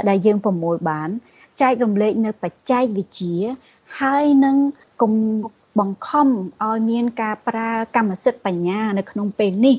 [0.09, 1.09] ដែលយើងប្រមូលបាន
[1.61, 3.37] ចែករំលែកនៅបច្ចេកវិទ្យា
[3.99, 4.55] ហើយនឹង
[5.01, 5.13] កុំ
[5.79, 6.27] បង្ខំ
[6.63, 9.77] ឲ្យមានការប្រើកម្មសិទ្ធិបញ្ញានៅក្នុងពេលនេះ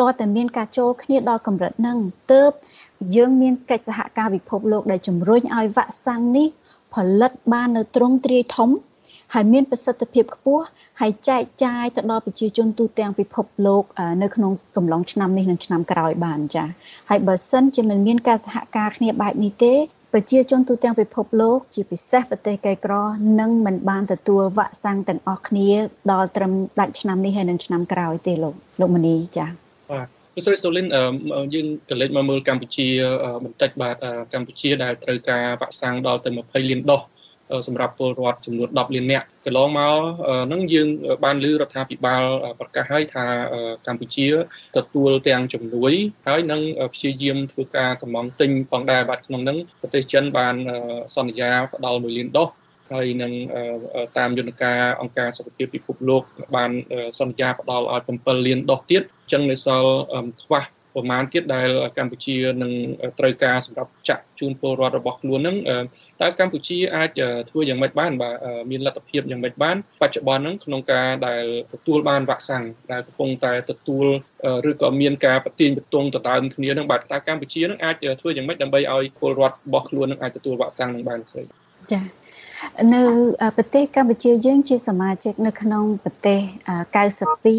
[0.00, 1.98] តើតែមានការចូលគ្នាដល់កម្រិតហ្នឹង
[2.32, 2.52] ទើប
[3.16, 6.48] យើងមានកិច្ចសហការពិភពលោកដែលជំរុញឲ្យវ៉ាក់សាំងនេះ
[6.94, 8.70] ផលិតបាននៅទ្រង់ទ្រាយធំ
[9.34, 10.64] ហើយមានប្រសិទ្ធភាពខ្ពស់
[11.00, 13.84] ហើយចែកចាយទៅដល់ប្រជាជនទូទាំងពិភពលោក
[14.22, 16.68] នៅក្នុងកំឡុងឆ្នាំនេះនិងឆ្នាំក្រោយបានចា៎
[17.10, 19.74] ហើយបើសិនជាមិនមានការសហការគ្នាបែបនេះទេ
[20.12, 22.94] ប្រជាជនទូទាំងពិភពលោកជាពិសេសប្រទេសក្រីក្រ
[23.40, 25.70] នឹងមិនបានទទួលវ៉ាក់សាំងទាំងអស់គ្នា
[26.12, 29.48] ដល់ត្រឹមដាច់ឆ្នាំនេះហើយនិងឆ្នាំក្រោយទេលោកលោកមនីចា៎
[29.90, 30.86] បាទ លោកស្រីសូលីន
[31.54, 32.86] យើងកលេចមកមើលកម្ពុជា
[33.44, 33.96] បន្តិចបាទ
[34.34, 37.02] កម្ពុជាដែលត្រូវការវ៉ាក់សាំងដល់ទៅ20លានដុស
[37.68, 39.94] សម្រាប់ពលរដ្ឋចំនួន10លាននាក់កន្លងមក
[40.52, 40.88] នឹងយើង
[41.24, 42.24] បានលើរដ្ឋាភិបាល
[42.60, 43.24] ប្រកាសឲ្យថា
[43.86, 44.26] កម្ពុជា
[44.76, 45.92] ទទួលទាំងជំនួយ
[46.26, 46.60] ហើយនឹង
[46.94, 50.54] ព្យាយាមធ្វើការកម្មង់ទិញផងដែរបាទក្នុងនឹងប្រទេសចិនបាន
[51.16, 52.48] សន្យាផ្ដល់1លានដុស
[52.92, 53.32] ហើយនឹង
[54.18, 56.22] តាមយន្តការអង្គការសុខភាពពិភពលោក
[56.56, 56.70] បាន
[57.20, 59.92] សន្យាផ្ដល់ឲ្យ7លានដុសទៀតអញ្ចឹងនៅសល់
[60.42, 60.62] ខ្វះ
[60.94, 61.68] ប្រមាណទៀតដែល
[61.98, 62.72] កម្ពុជានឹង
[63.18, 65.56] ត្រូវការសម្រាប់ចាក់ជូនពលរដ្ឋរបស់ខ្លួននឹង
[66.20, 67.10] តើកម្ពុជាអាច
[67.50, 68.34] ធ្វើយ៉ាងម៉េចបានបាទ
[68.70, 74.06] មានលទ្ធភាពយ៉ាងម៉េចបានបច្ចុប្បន្នហ្នឹងក្នុងការដែលទទួលបានវ៉ាក់សាំងដែលកំពុងតែទទួល
[74.70, 82.06] ឬក៏មានការប្រទាញបន្ទងទៅដើមគ្នានឹងបាទតើកម្ពុជានឹងអាចធ្វើយ៉ាងម៉េចដើម្បីឲ្យពលរដ្ឋរបស់ខ្លួននឹងអាចទទួលវ៉ាក់សាំងនឹងបានខ្លី ចា៎
[82.94, 83.02] នៅ
[83.56, 86.40] ប្រទេសកម្ពុជាយើងជាសមាជិកនៅក្នុងប្រទេស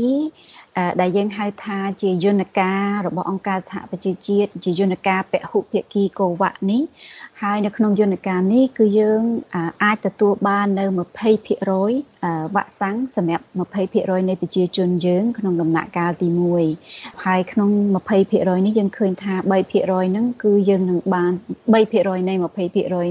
[0.03, 6.81] 92ដែលយើងហៅថាជាយន្តការរបស់អង្គការសហប្រជាជាតិជាយន្តការពហុភាគីកូវ៉ាក់នេះ
[7.47, 9.21] ហើយនៅក្នុងយន្តការនេះគឺយើង
[9.83, 10.97] អាចទទួលបាននៅ20%
[12.55, 13.45] វ៉ាក់សាំងសម្រាប់
[13.87, 16.27] 20%នៃប្រជាជនយើង ក្នុងដំណាក់កាលទី
[16.75, 17.69] 1ហើយក្នុង
[18.19, 19.71] 20%នេះយើងឃើញថា3%
[20.11, 21.31] ហ្នឹងគឺយើងនឹងបាន
[21.73, 22.45] 3%នៃ20%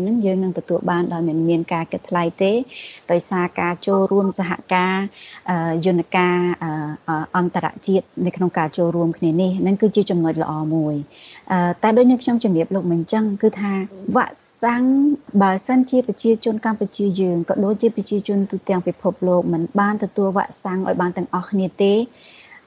[0.01, 2.53] ហ្នឹងយើងនឹងទទួលបានដោយមិនមានការគិតថ្លៃទេ
[3.13, 4.97] ដោយសារការចូលរួមសហការ
[5.87, 6.37] យន្តការ
[7.37, 10.95] អន្តរជាតិនៅក្នុងការចូលរួមគ្នានេះនឹងគឺជាចំណុចល្អមួយ
[11.83, 13.73] តែដូចនៅខ្ញុំជំរាបលោកមិញចឹងគឺថា
[14.17, 14.83] វ៉ាក់សាំង
[15.43, 21.93] បើសិនជាប្រជាជនកម្ពុជាយើងក៏ដូចជាប្រជាជនទូទាំងពិភពលោកមិនបានទទួលវ៉ាក់សាំងឲ្យបានទាំងអស់គ្នាទេ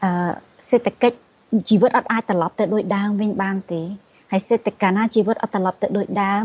[0.03, 0.31] អឺ
[0.69, 1.17] សេដ្ឋកិច្ច
[1.69, 3.81] ជីវិតអត់អាចត្រឡប់ទៅដូចដើមវិញបានទេ
[4.31, 6.43] ហើយសេដ្ឋកិច្ចណាជីវិតអត់ត្រឡប់ទៅដូចដើម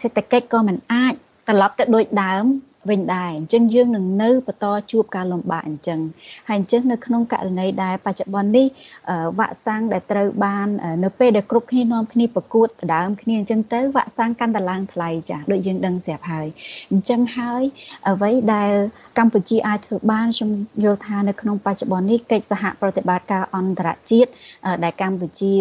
[0.00, 1.14] សេដ្ឋកិច្ចក៏មិនអាច
[1.48, 2.44] ត្រឡប់ទៅដូចដើម
[2.90, 6.00] វិញដែរអញ្ចឹងយើងនឹងនៅបន្តជួបការលំបាកអញ្ចឹង
[6.48, 8.66] ហើយអញ្ចឹងនៅក្នុងករណីដែលបច្ចុប្បន្ននេះ
[9.38, 10.68] វ៉ាក់សាំងដែលត្រូវបាន
[11.04, 16.46] នៅពេលដែលគ្រប់គ្នានាំគ្នាប្រកួតដដើមគ្នាអញ្ចឹងទៅវ៉ាក់សាំងកាន់តែឡើងថ្លៃចាដូចយើងដឹងស្រាប់ហើយ
[16.92, 17.62] អញ្ចឹងហើយ
[18.08, 18.72] អ្វីដែល
[19.18, 20.50] កម្ពុជាអាចធ្វើបានខ្ញុំ
[20.84, 24.30] យល់ថានៅក្នុងបច្ចុប្បន្ននេះកិច្ចសហប្រតិបត្តិការអន្តរជាតិ
[24.84, 25.54] ដែលកម្ពុជា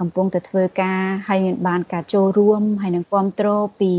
[0.00, 3.92] កំពុងតែធ្វើការហើយមានបានការចូលរួមហើយនឹងគ្រប់គ្រងពី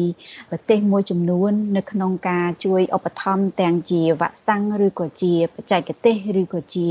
[0.49, 6.87] ប្រទេសមួយចំនួន នៅក្នុងការជួយឧបត្ថម្ភទាំងជាវ៉ាក់សាំងឬក៏ជាបច្ចេកទេសឬក៏ជា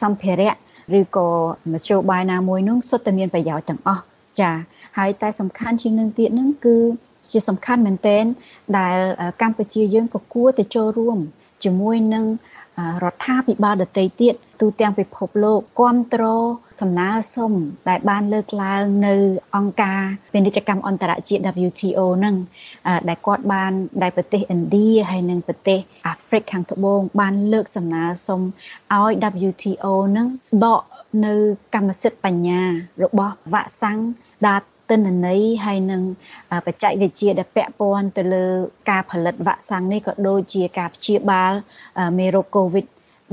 [0.00, 0.54] សម្ភារៈ
[1.00, 1.28] ឬក៏
[1.72, 4.02] មធ្យោបាយណាមួយនោះសុទ្ធតែមានប្រយោជន៍ទាំងអស់
[4.40, 4.50] ចា
[4.98, 6.76] ហើយតែសំខាន់ជាងនឹងទៀតនឹងគឺ
[7.32, 8.24] ជាសំខាន់មែនទែន
[8.78, 8.96] ដែល
[9.42, 11.18] កម្ពុជាយើងក៏គួរតែចូលរួម
[11.64, 12.24] ជាមួយនឹង
[13.02, 16.44] រដ្ឋាភិបាលដទៃទៀតទូទាំងពិភពលោកគ្រប់គ្រង
[16.80, 17.52] សំណើសុំ
[17.88, 19.14] ដែលបានលើកឡើងនៅ
[19.56, 22.36] អង្គការពាណិជ្ជកម្មអន្តរជាតិ WTO នឹង
[23.08, 28.40] ដែលគាត់បានដែលប្រទេសឥណ្ឌាហើយនិងប្រទេសអាហ្វ្រិកខាងត្បូងបានលើកសំណើសុំ
[28.94, 29.12] ឲ្យ
[29.48, 30.28] WTO នឹង
[30.64, 30.82] ដក
[31.26, 31.34] នៅ
[31.74, 32.62] កម្មសិទ្ធិបញ្ញា
[33.02, 33.98] របស់វ៉ាក់សាំង
[34.46, 36.02] ដាត ទិន្នន័យហើយនឹង
[36.66, 38.46] បច្ចេកវិទ្យាដែលពាក់ព័ន្ធទៅលើ
[38.90, 41.52] ការផលិតវ៉ាក់សាំងនេះក៏ដូចជាការព្យាបាល
[42.18, 42.86] មេរោគ COVID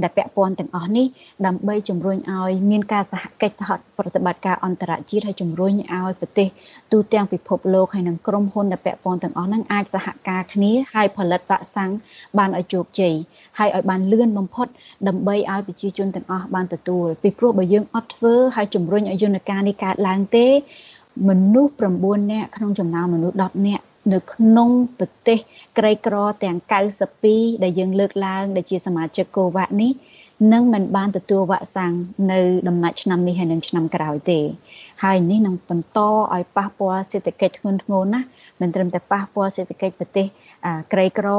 [0.03, 1.05] ដែលពាក់ព័ន្ធទាំងអស់នេះ
[1.45, 6.47] ដើម្បីជំរុញឲ្យមានការសហកិច្ចសហប្រតិបត្តិការអន្តរជាតិហើយជំរុញឲ្យប្រទេស
[6.91, 11.91] ទូទាំងពិភពលោកហើយនិងក្រុមហ៊ុនដែលពាក់ព័ន្ធទាំងអស់ហ្នឹងអាចសហការគ្នាហើយផលិតវ៉ាក់សាំង
[12.37, 13.13] បានឲ្យជោគជ័យ
[13.59, 14.67] ហើយឲ្យបានលឿនបំផុត
[15.07, 20.47] ដើម្បីឲ្យប្រជាជនទាំងអស់បានទទួលពីព្រោះបើយើងអត់ធ្វើហើយជំរុញឲ្យយន្តការនេះកើតឡើងទេ
[21.29, 21.71] មនុស្ស
[22.01, 24.69] 9នាក់ក្នុងចំណោមមនុស្ស10នាក់នៅក្នុង
[24.99, 25.39] ប្រទេស
[25.77, 26.57] ក្រីក្រទាំង
[27.09, 29.91] 92ដែលយើងលើកឡើងដែលជាសមាជិកកូវ៉ាក់នេះ
[30.53, 31.93] នឹងមិនបានទទួលវ៉ាក់សាំង
[32.31, 34.39] នៅដំណាច់ឆ្នាំនេះហើយនឹងឆ្នាំក្រោយទេ
[35.03, 38.27] ហើយនេះនឹងបន្តឲ្យប៉ះពាល់សេដ្ឋកិច្ចធ្ងន់ធ្ងរណាស់
[38.61, 40.27] មិនត្រឹមតែប៉ះពាល់សេដ្ឋកិច្ចប្រទេស
[40.93, 41.29] ក្រីក្រ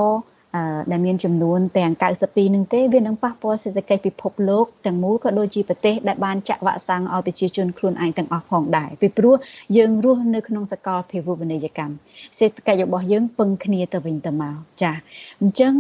[0.91, 1.93] ដែលមានចំនួនទាំង
[2.25, 9.35] 92នឹងទេវានឹងប៉ះពាល់សេដ្ឋកិច្ចពិភពលោកទាំងមូលក៏ដូចជាប្រទេសដែលបានចាក់វ៉ាក់សាំងឲ្យប្រជាជនខ្លួនឯងទាំងអស់ផងដែរពីព្រោះ
[9.77, 11.95] យើងរស់នៅក្នុងសកលភាវូបនីយកម្ម
[12.39, 14.93] សេដ្ឋកិច្ចរបស់យើងពឹងគ្នាទៅវិញទៅមកចា
[15.41, 15.75] អញ្ចឹង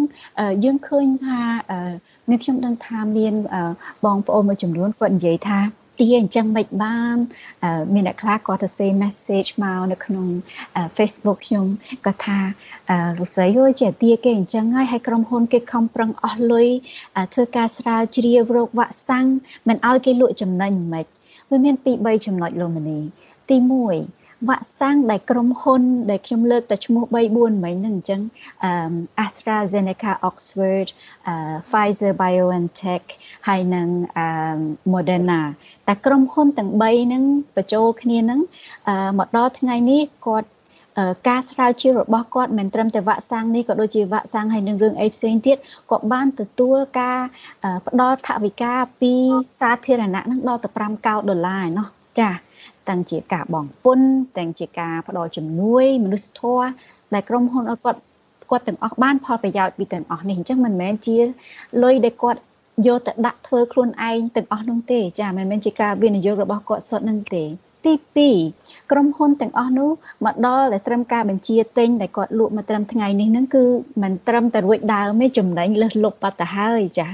[0.64, 1.40] យើងឃើញថា
[2.30, 3.34] នេះខ្ញុំដឹងថាមាន
[4.04, 7.16] បងប្អូនមួយចំនួនគាត់និយាយថា ទាអញ្ចឹងមិនបាន
[7.94, 10.26] មានអ្នកខ្លះគាត់ទៅ say message មកនៅក្នុង
[10.96, 11.66] Facebook ខ្ញុំ
[12.04, 12.38] គាត់ថា
[13.18, 16.68] លោកស្រីអើយជាទាគេអញ្ចឹងហើយហើយក្រុមហ៊ុនគេខំប្រឹងអស់លុយ
[17.34, 19.26] ធ្វើការស្រាវជ្រាវរោគវ៉ាក់សាំង
[19.68, 21.06] មិនឲ្យគេលក់ចំណេញមិន
[21.50, 22.98] វាមានពីរ3ចំណុចលោកមនី
[23.48, 28.20] ទី1 វ៉ាក់សាំងដែលក្រុមហ៊ុន ដែលខ្ញុំលើកតែឈ្មោះ3 4មិញហ្នឹងអញ្ចឹង
[29.24, 30.88] AstraZeneca Oxford
[31.70, 33.04] Pfizer BioNTech
[33.48, 33.88] ហើយនឹង
[34.92, 35.40] Moderna
[35.88, 37.24] តែក្រុមហ៊ុនទាំង3ហ្នឹង
[37.56, 38.40] បញ្ចូលគ្នាហ្នឹង
[39.18, 40.48] មកដល់ថ្ងៃនេះគាត់
[41.28, 45.56] ការស្រាវជ្រាវរបស់គាត់មិនត្រឹមតែវ៉ាក់សាំងនេះក៏ដូចជាវ៉ាក់សាំងហើយនឹងរឿងអីផ្សេងទៀត
[45.90, 47.18] គាត់បានទទួលការ
[47.86, 49.14] ផ្ដល់ថវិកាពី
[49.60, 51.86] សាធារណៈនឹងដល់ទៅ5កោដដុល្លារឯណោះ
[52.20, 52.51] ចា៎
[52.88, 54.00] ទាំងជាការបងពុន
[54.38, 56.66] ទាំងជាការផ្ដល់ជំនួយមនុស្សធម៌
[57.14, 58.00] ដែលក្រុមហ៊ុនគាត់
[58.50, 61.18] គាត់ទាំងអស់បានផលប្រយោជន៍ពីទាំងអស់នេះអញ្ចឹងមិនមែនជា
[61.82, 62.40] លុយដែលគាត់
[62.86, 67.44] យកទៅដាក់ធ្វើខ្លួនឯងទាំងអស់នោះទេចាមិនមែនជាការវិនិយោគរបស់គាត់សុទ្ធនឹងទេ
[67.86, 69.90] ទី2ក្រុមហ៊ុនទាំងអស់នោះ
[70.24, 73.64] មកដល់តែត្រឹមការបញ្ជាទិញដែលគាត់លក់មកត្រឹមថ្ងៃនេះហ្នឹងគឺ
[74.02, 77.06] មិនត្រឹមតែរួចដើមទេចំណេញលើសលប់បាត់ទៅហើយចា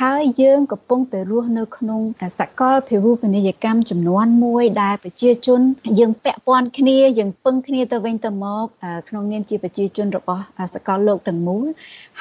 [0.00, 2.00] ហើយយើងកំពុងតែរស់នៅក្នុង
[2.38, 5.60] សកលភាវូបនីយកម្មចំនួនមួយដែលប្រជាជន
[5.98, 8.64] យើងពាក់ព័ន្ធគ្នាយើងពឹងគ្នាទៅវិញទៅមក
[9.08, 10.42] ក្នុងនាមជាប្រជាជនរបស់
[10.74, 11.66] សកលលោកទាំងមូល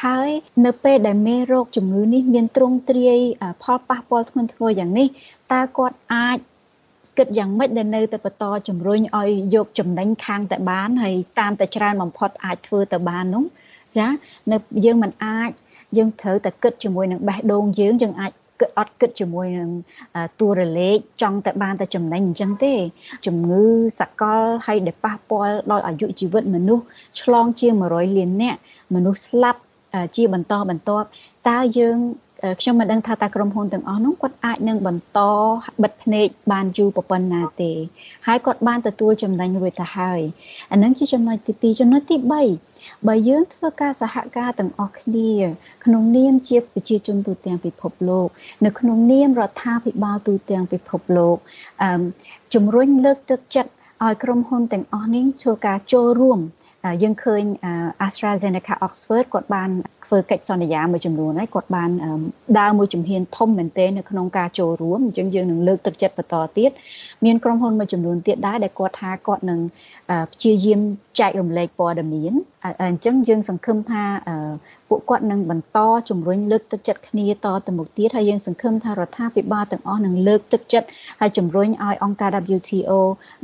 [0.03, 0.29] ហើយ
[0.65, 3.19] នៅពេលដែលមេរោគជំងឺនេះមានទ្រង់ទ្រាយ
[3.63, 5.07] ផលប៉ះពាល់ធ្ងន់ធ្ងរយ៉ាងនេះ
[5.51, 6.37] តើគាត់អាច
[7.17, 13.45] គិតយ៉ាងម៉េចដែលនៅតែបន្តជំរុញឲ្យយកចំណេញខាងតែបានហើយតាមតែច្រើនបំផុតអាចធ្វើទៅបាននោះ
[13.97, 14.07] ចា
[14.51, 15.51] នៅយើងមិនអាច
[15.97, 19.69] យើងត្រូវតែគិតជាមួយនឹងបេះដូងយើងយើងអាចគិតអត់គិតជាមួយនឹង
[20.39, 22.73] តួរលេខចង់តែបានតែចំណេញអញ្ចឹងទេ
[23.25, 23.63] ជំងឺ
[23.99, 26.83] សកលហើយដែលប៉ះពាល់ដល់អាយុជីវិតមនុស្ស
[27.21, 28.59] ឆ្លងជាង100លាននាក់
[28.95, 29.61] មនុស្សស្លាប់
[30.15, 31.07] ជាបន្តបន្ទាប់
[31.49, 31.97] តើយើង
[32.61, 35.19] ខ្ញុំមិនដឹងថាតើក្រុមហ៊ុនទាំងអស់នោះគាត់អាចនឹងបន្ត
[35.83, 37.71] បិទភ្នែកបានយូរប៉ុណ្ណាទេ
[38.27, 40.21] ហើយគាត់បានទទួលចំណេញរួចទៅហើយ
[40.71, 42.15] អានឹងជាចំណុចទី2ចំណុចទី
[42.61, 45.31] 3បើយើងធ្វើការសហការទាំងអស់គ្នា
[45.85, 48.27] ក្នុងនាមជាប្រជាជនទូទាំងពិភពលោក
[48.65, 51.37] នៅក្នុងនាមរដ្ឋាភិបាលទូទាំងពិភពលោក
[51.81, 52.03] អឺ
[52.53, 53.71] ជំរុញលើកទឹកចិត្ត
[54.05, 56.39] ឲ្យក្រុមហ៊ុនទាំងអស់នេះធ្វើការចូលរួម
[57.01, 57.43] យើងឃើញ
[58.05, 59.69] AstraZeneca Oxford គាត់បាន
[60.05, 61.89] ធ្វើកិច្ចសន្យាមួយចំនួនហើយគាត់បាន
[62.59, 66.71] ដើរមួយជំហានធំមែនទែននៅក្នុងការចូលរួមអញ្ចឹងយើងនឹងលើកទឹកចិត្តបន្តទៀត
[67.25, 69.59] មានក្រុមហ៊ុនមួយចំនួនទៀតដែរដែលគាត់ថាគាត់នឹង
[70.33, 70.81] ព្យាយាម
[71.19, 72.33] ចែករំលែកព័ត៌មាន
[72.81, 74.03] អញ្ចឹងយើងសង្ឃឹមថា
[74.89, 75.77] ពួកគាត់នឹងបន្ត
[76.09, 80.87] ជំរុញលើកទឹកចិត្តគ្នាតទៅមុខទៀតហើយយើងសង្ឃឹមថារដ្ឋាភិបាលទាំងអស់នឹងលើកទឹកចិត្ត
[81.21, 82.91] ហើយជំរុញឲ្យអង្គការ WTO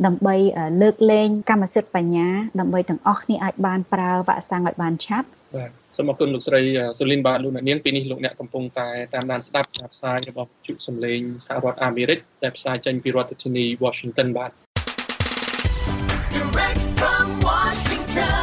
[0.05, 0.36] ដើម្បី
[0.81, 2.27] លើកលែងកម្មសិទ្ធិបញ្ញា
[2.59, 6.62] ដើម្បីទាំងអស់គ្នាអាចបានប្រើវ៉ាក់សាំងឲ្យបានឆាប់បាទសូមអរគុណលោកស្រី
[6.99, 14.51] សូលីនបាទលោកអ្នកនាងពេលនេះលោកអ្នកកំពុងតែតាមដានស្ដាប់ការផ្សាយរបស់ជុសំឡេងសហរដ្ឋអាមេរិកដែលផ្សាយចេញពីរដ្ឋធានី Washington បាទ
[16.36, 18.42] Direct from Washington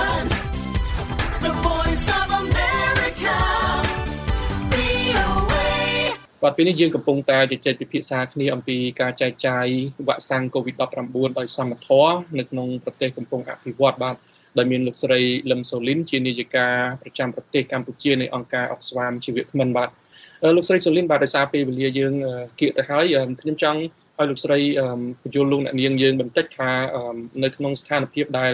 [6.45, 9.67] បាទពេលនេះយើងកំពុងតែជជែកពិភាក្សាគ្នាអំពីការចែកចាយ
[10.09, 14.17] វ៉ាក់សាំង COVID-19 ដោយសមត្ថភាពនៅក្នុងប្រទេសកំពុងអភិវឌ្ឍបាទ
[14.59, 16.67] ដោយមានលោកស្រីលឹមសូលីនជានាយិកា
[17.03, 19.89] ប្រចាំប្រទេសកម្ពុជានៃអង្គការអុកស្វាមជីវៈថ្មិនបាទ
[20.57, 22.15] លោកស្រីសូលីនបាទដោយសារពេលវេលាយើង
[22.61, 23.05] គៀកទៅហើយ
[23.41, 23.81] ខ្ញុំចង់
[24.19, 24.59] ឲ្យលោកស្រី
[25.23, 26.71] បញ្យល់លោកអ្នកនាងយើងបន្តិចថា
[27.43, 28.53] នៅក្នុងស្ថានភាពដែល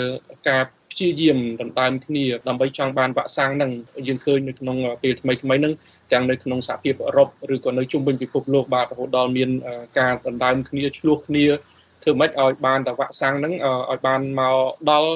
[0.49, 3.70] ការព្យាយាមដណ្ដើមគ្នាដើម្បីចង់បានវ៉ាក់សាំងហ្នឹង
[4.07, 5.75] យើងឃើញនៅក្នុងពេលថ្មីថ្មីហ្នឹង
[6.12, 9.51] ទាំងនៅក្នុងសហភាពអឺរ៉ុបឬក៏នៅជុំវិញពិភពលោកបាទរហូតដល់មាន
[9.99, 11.45] ការដណ្ដើមគ្នាឆ្លោះគ្នា
[12.03, 13.55] ធ្វើម៉េចឲ្យបានតែវ៉ាក់សាំងហ្នឹង
[13.90, 14.57] ឲ្យបានមក
[14.90, 15.11] ដល់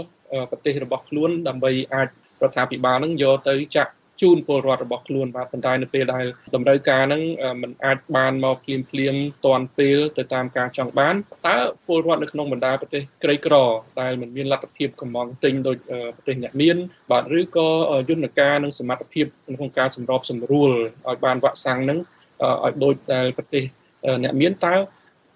[0.51, 2.09] ប្រទេសរបស់ខ្លួនដើម្បីអាច
[2.43, 7.23] រដ្ឋាភិបាលនឹងយកទៅចាក់ ជូនពលរដ្ឋរបស់ខ្លួនបាទប៉ុន្តែនៅពេលដែលតម្រូវការហ្នឹង
[7.63, 9.15] มันអាចបានមកភ្លាមភ្លាម
[9.47, 11.15] តាន់ពេលទៅតាមការចង់បាន
[11.47, 11.57] តើ
[11.87, 13.55] ពលរដ្ឋនៅក្នុងបណ្ដាប្រទេសក្រីក្រ
[14.01, 15.77] ដែលមិនមានលទ្ធភាពកំងទិញដោយ
[16.17, 16.77] ប្រទេសអ្នកមាន
[17.11, 17.69] បាទឬក៏
[18.09, 20.71] យន្តការនិងសមត្ថភាពក្នុងការសម្របសម្រួល
[21.09, 21.99] ឲ្យបានវ៉ាក់សាំងហ្នឹង
[22.65, 23.65] ឲ្យដូចដែលប្រទេស
[24.25, 24.75] អ្នកមានតើ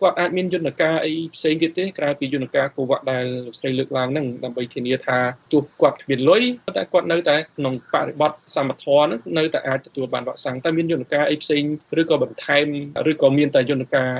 [0.00, 5.18] គាត់អាចមានយន្តការអីផ្សេងទៀតទេក្រៅពីយន្តការកូវ៉ាក់ដែលលោកស្រីលើកឡើងហ្នឹងដើម្បីធានាថា
[5.52, 6.42] ទោះគាត់គ្មានលុយ
[6.76, 11.62] តែគាត់នៅតែក្នុងបរិបទសមត្ថភាពហ្នឹងនៅតែអាចទទួលបានវ៉ាក់សាំងតែមានយន្តការអីផ្សេង
[12.00, 12.66] ឬក៏បន្ថែម
[13.10, 14.10] ឬក៏មានតែយន្តការ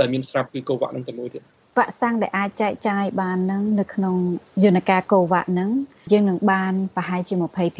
[0.00, 1.42] ដែលមានស្រាប់គឺកូវ៉ាក់ហ្នឹងតែមួយទៀត
[1.78, 4.16] វ៉ាក់សាំងដែលអាចចែកចាយបាននឹងនៅក្នុង
[4.64, 5.70] យន្តការកូវ៉ាក់ហ្នឹង
[6.12, 7.34] យើងនឹងបានប្រហែលជា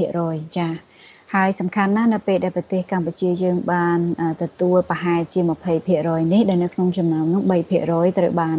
[0.07, 0.91] 20%ចា៎
[1.37, 3.99] ហើយសំខាន់ណាស់នៅពេលដែលប្រទេសកម្ពុជាយើងបាន
[4.42, 5.40] ទទួលប្រហែលជា
[5.87, 7.42] 20%នេះដែលនៅក្នុងចំណោមនោះ
[7.81, 8.59] 3%ត្រូវបាន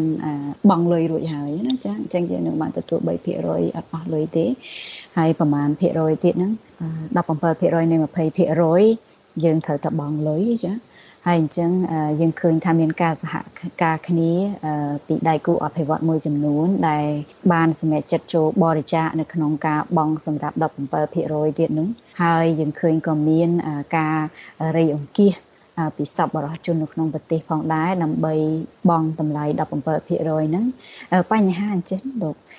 [0.70, 3.10] បង់លុយរួចហើយណាចាអញ្ចឹងយើងនឹងបានទទួល3%
[3.76, 4.46] អត់អស់លុយទេ
[5.18, 6.52] ហើយប្រមាណភាគរយទៀតហ្នឹង
[7.18, 10.72] 17%នៃ20%យើងត្រូវតែបង់លុយចា
[11.28, 11.72] ហើយអញ្ចឹង
[12.22, 13.34] យើងឃើញថាមានការសហ
[13.84, 14.32] ការគ្នា
[15.08, 17.06] ពីដៃគូអភិវឌ្ឍមួយចំនួន ដែល
[17.54, 20.56] បានសម្រេចចិត្តចូលបរិច្ចាគនៅក្នុងការបង់សម្រាប់
[21.02, 21.88] 17%ទៀតនោះ
[22.22, 23.50] ហើយយើងឃើញក៏មាន
[23.98, 24.18] ការ
[24.78, 25.34] រៃអង្គាស
[25.98, 28.34] ពីសប្បុរសជននៅក្នុងប្រទេសផងដែរដើម្បី
[28.90, 30.66] បង់តម្លៃ17%ហ្នឹង
[31.32, 32.53] បញ្ហាអញ្ចឹងលោកអឺ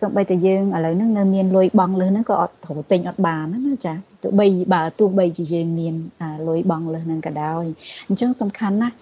[0.00, 5.94] សំបីតែយើងឥឡូវហ្នឹងនៅមានលុយបង់លើហ្នឹងក៏អត់ត្រូវទិញអត់បានណាចាទោះបីបើទោះបីជាយើងមាន
[6.48, 7.64] លុយបង់លើហ្នឹងក៏ដោយ
[8.08, 8.94] អញ្ចឹងសំខាន់ណាស់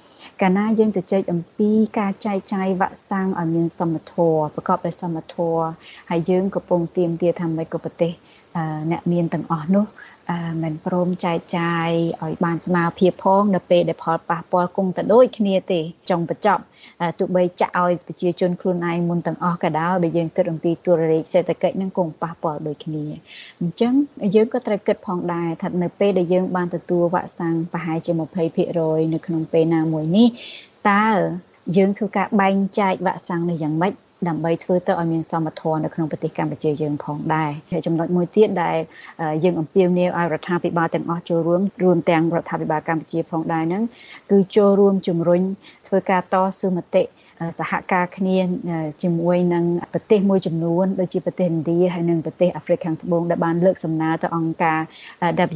[0.42, 5.64] កាលណាយើងទៅចែកអំពីការចែកចាយវ៉ាក់សាំងឲ្យមានសមធម៌ប្រកបដោយសមធម៌
[6.10, 8.12] ហើយយើងកំពុងទៀមទាថាមិនក៏ប្រទេស
[8.90, 9.84] អ្នកមានទាំងអស់នោះ
[10.62, 11.88] មិនព្រមចែកចាយ
[12.22, 16.62] ឲ្យបានស្មារភាពផងនៅពេលដែលផលប៉ះពាល់គង់តែដូចគ្នាទេចុងបញ្ចប់
[17.18, 23.04] ទោះបីចាក់ឲ្យប្រជាជនខ្លួនឯងមុនទាំងអស់ក៏ដោយបើយើងគិតអំពីទូរលេខសេដ្ឋកិច្ចនឹងគង់ប៉ះពាល់ដូចគ្នា
[23.60, 23.92] អញ្ចឹង
[24.34, 28.12] យើងក៏ត្រូវគិតផងដែរថានៅពេលដែលយើងបានទទួលវ៉ាក់សាំងប្រហែលជា
[28.62, 30.28] 20%នៅក្នុងពេលណាមួយនេះ
[30.90, 31.08] តើ
[31.76, 33.92] យើងធ្វើការបែងចែកវ៉ាក់សាំងនេះយ៉ាងម៉េច
[34.28, 38.76] ដើម្បីធ្វើទៅឲ្យមានសមធម៌នៅក្នុងប្រទេសកម្ពុជាយើងផងដែរហើយចំណុចមួយទៀតដែល
[39.44, 43.82] យើងអំពាវនាវឲ្យរដ្ឋាភិបាលទាំងអស់ចូលរួមរួមទាំងរដ្ឋាភិបាលកម្ពុជាផងដែរហ្នឹង
[44.30, 45.42] គឺចូលរួមជំរុញ
[45.88, 47.04] ធ្វើការតស៊ូមតិ
[47.58, 48.36] សហការគ្នា
[49.02, 54.80] ជាមួយនឹងប្រទេសមួយចំនួនដូចជាប្រទេសឥណ្ឌាហើយនិងប្រទេសអាហ្វ្រិកខាងត្បូងដែលបានលើកសំណើទៅអង្គការ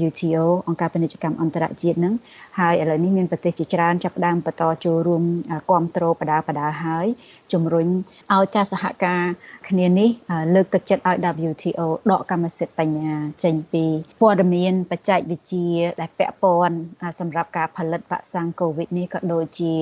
[0.07, 2.15] WTO អង្គការពាណិជ្ជកម្មអន្តរជាតិនឹង
[2.59, 5.23] ហើយឥឡូវនេះមានប្រទេសជាច្រើនចាប់ផ្ដើមបន្តចូលរួម
[5.69, 7.07] គ្រប់គ្រងបដាបដាហើយ
[7.53, 7.89] ជំរុញ
[8.35, 9.23] ឲ្យការសហការ
[9.69, 10.09] គ្នានេះ
[10.55, 11.17] លើកទឹកចិត្តឲ្យ
[11.51, 11.81] WTO
[12.11, 13.13] ដកកម្មសិទ្ធិបញ្ញា
[13.45, 13.85] ចេញពី
[14.21, 16.77] ព័ត៌មានបច្ចេកវិទ្យាដែលពាក់ព័ន្ធ
[17.21, 19.73] សម្រាប់ការផលិតវ៉ាក់សាំង COVID នេះក៏ដូចជា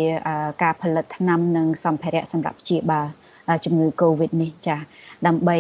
[0.63, 3.09] ការផលិតថ្នាំនិងសម្ភារៈសម្រាប់ព្យាបាល
[3.65, 4.77] ជំងឺ Covid នេះចា
[5.27, 5.59] ដើម្បី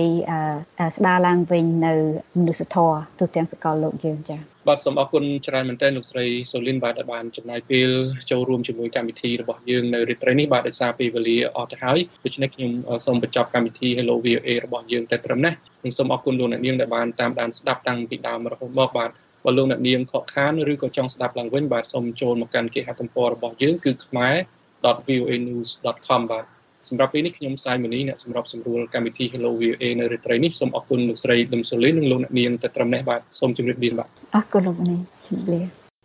[0.97, 1.95] ស្ដារឡើងវិញនៅ
[2.39, 7.91] មនុស្សធម៌ទូទាំងសកលលោកយើងចាបាទសូមអរគុណច្រើនមែនទែនលោកស្រីសូលីនបាទដែលបានចំណាយពេល
[8.31, 12.71] ចូលរួមជាមួយកម្មវិធីរបស់យើងនៅរាត្រីនេះបាទដោយសារពេលវេលាអស់ទៅហើយដូច្នេះខ្ញុំ
[13.07, 19.11] សូមបញ្ចប់កម្មវិធី Hello VOA របស់យើងតែត្រឹមនេះខ្ញុំសូមអរគុណលោកអ្នកនាងដែលបានតាមដានស្ដាប់តាំងពីដើមរហូតមកបាទ
[19.45, 26.45] បើលោកអ្នកនាងខកខានឬក៏ចង់ស្ដាប់ឡើងវិញបាទសូមចូលមកកាន់គេហទំព័ររបស់យើងគឺ khmer.voanews.com បាទ
[26.89, 35.84] សម្រាប់ពេលនេះខ្ញុំសាយមនីអ្នកសម្របសម្រួលកម្មវិធី Hello VOA នៅរាត្រីនេះសូមអរគុណលោកស្រីលឹមសូលីនិងលោកអ្នកនាងតែត្រឹមនេះបាទសូមជម្រាបលាបាទអរគុណលោកនាងជម្រាបលា